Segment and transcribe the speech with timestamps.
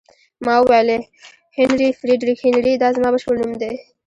[0.45, 0.89] ما وویل:
[1.57, 3.73] هنري، فرېډریک هنري، دا زما بشپړ نوم دی.